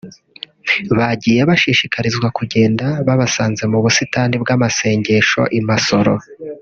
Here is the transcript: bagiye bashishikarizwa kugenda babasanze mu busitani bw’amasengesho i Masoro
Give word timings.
bagiye 0.97 1.41
bashishikarizwa 1.49 2.27
kugenda 2.37 2.85
babasanze 3.07 3.63
mu 3.71 3.79
busitani 3.83 4.35
bw’amasengesho 4.43 5.41
i 5.59 5.61
Masoro 5.67 6.13